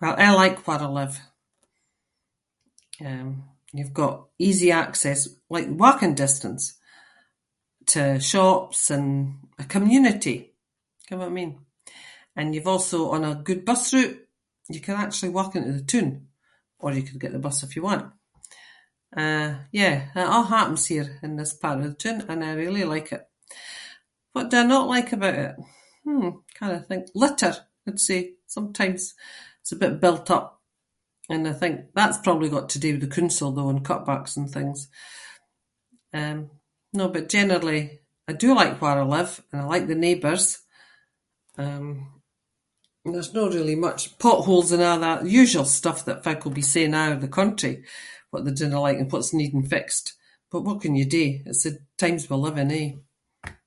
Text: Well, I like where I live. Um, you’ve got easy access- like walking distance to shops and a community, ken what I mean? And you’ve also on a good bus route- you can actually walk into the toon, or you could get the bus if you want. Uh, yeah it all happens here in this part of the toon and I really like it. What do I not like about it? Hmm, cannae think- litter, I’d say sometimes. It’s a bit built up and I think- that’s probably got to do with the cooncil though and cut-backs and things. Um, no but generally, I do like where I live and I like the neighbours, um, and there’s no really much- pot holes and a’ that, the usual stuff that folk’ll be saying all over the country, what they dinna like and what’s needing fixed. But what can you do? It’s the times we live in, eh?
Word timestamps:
Well, 0.00 0.14
I 0.18 0.32
like 0.34 0.66
where 0.66 0.78
I 0.78 0.86
live. 0.98 1.16
Um, 3.10 3.30
you’ve 3.76 3.92
got 4.02 4.14
easy 4.48 4.70
access- 4.82 5.28
like 5.54 5.66
walking 5.84 6.14
distance 6.24 6.62
to 7.92 8.02
shops 8.32 8.80
and 8.96 9.08
a 9.58 9.64
community, 9.74 10.36
ken 11.06 11.18
what 11.20 11.28
I 11.28 11.30
mean? 11.40 11.52
And 12.38 12.48
you’ve 12.54 12.68
also 12.74 12.98
on 13.14 13.22
a 13.24 13.34
good 13.48 13.62
bus 13.68 13.82
route- 13.94 14.22
you 14.74 14.80
can 14.86 14.94
actually 15.04 15.30
walk 15.38 15.52
into 15.56 15.72
the 15.76 15.82
toon, 15.90 16.08
or 16.82 16.88
you 16.96 17.02
could 17.06 17.18
get 17.22 17.32
the 17.32 17.44
bus 17.46 17.58
if 17.66 17.74
you 17.76 17.82
want. 17.90 18.04
Uh, 19.22 19.52
yeah 19.80 19.98
it 20.20 20.26
all 20.34 20.42
happens 20.56 20.82
here 20.92 21.08
in 21.26 21.32
this 21.36 21.54
part 21.62 21.78
of 21.78 21.84
the 21.88 21.94
toon 22.02 22.18
and 22.30 22.40
I 22.48 22.52
really 22.62 22.82
like 22.94 23.08
it. 23.16 23.22
What 24.34 24.50
do 24.50 24.56
I 24.60 24.64
not 24.72 24.88
like 24.94 25.10
about 25.14 25.34
it? 25.44 25.54
Hmm, 26.04 26.30
cannae 26.56 26.82
think- 26.88 27.14
litter, 27.22 27.54
I’d 27.86 27.98
say 28.08 28.18
sometimes. 28.56 29.02
It’s 29.60 29.72
a 29.72 29.76
bit 29.82 30.00
built 30.04 30.28
up 30.38 30.48
and 31.32 31.42
I 31.46 31.52
think- 31.60 31.84
that’s 31.98 32.18
probably 32.26 32.48
got 32.54 32.68
to 32.70 32.80
do 32.82 32.90
with 32.98 33.02
the 33.04 33.14
cooncil 33.14 33.50
though 33.54 33.68
and 33.72 33.84
cut-backs 33.90 34.34
and 34.38 34.48
things. 34.50 34.78
Um, 36.20 36.38
no 36.98 37.04
but 37.14 37.28
generally, 37.36 37.82
I 38.26 38.32
do 38.42 38.48
like 38.52 38.74
where 38.82 38.98
I 38.98 39.04
live 39.16 39.32
and 39.52 39.58
I 39.62 39.64
like 39.72 39.86
the 39.86 39.94
neighbours, 40.06 40.44
um, 41.64 41.86
and 43.04 43.12
there’s 43.14 43.32
no 43.38 43.44
really 43.56 43.76
much- 43.86 44.16
pot 44.24 44.40
holes 44.48 44.70
and 44.72 44.82
a’ 44.88 44.92
that, 45.04 45.18
the 45.22 45.30
usual 45.42 45.64
stuff 45.78 46.00
that 46.04 46.24
folk’ll 46.24 46.60
be 46.62 46.72
saying 46.72 46.94
all 46.94 47.10
over 47.10 47.20
the 47.22 47.28
country, 47.40 47.74
what 48.30 48.44
they 48.44 48.50
dinna 48.58 48.80
like 48.86 48.98
and 49.00 49.10
what’s 49.12 49.32
needing 49.40 49.64
fixed. 49.74 50.06
But 50.50 50.62
what 50.66 50.80
can 50.82 50.96
you 51.00 51.04
do? 51.20 51.26
It’s 51.50 51.62
the 51.64 51.74
times 52.02 52.22
we 52.28 52.36
live 52.36 52.58
in, 52.64 52.72
eh? 52.82 52.90